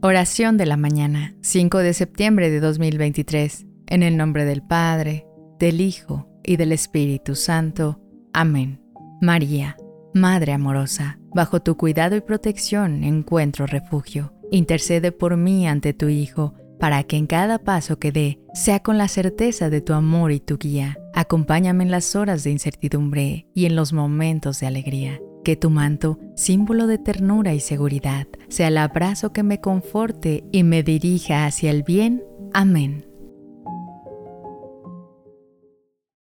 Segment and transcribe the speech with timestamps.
[0.00, 3.66] Oración de la mañana, 5 de septiembre de 2023.
[3.86, 5.26] En el nombre del Padre,
[5.58, 8.00] del Hijo y del Espíritu Santo.
[8.32, 8.80] Amén.
[9.20, 9.76] María,
[10.14, 14.34] Madre amorosa, bajo tu cuidado y protección encuentro refugio.
[14.50, 18.98] Intercede por mí ante tu Hijo, para que en cada paso que dé sea con
[18.98, 20.98] la certeza de tu amor y tu guía.
[21.14, 25.20] Acompáñame en las horas de incertidumbre y en los momentos de alegría.
[25.44, 30.62] Que tu manto, símbolo de ternura y seguridad, sea el abrazo que me conforte y
[30.62, 32.22] me dirija hacia el bien.
[32.52, 33.11] Amén.